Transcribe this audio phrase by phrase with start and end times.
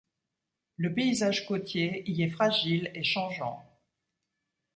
[0.77, 3.61] Le paysage côtier y est fragile et changeant.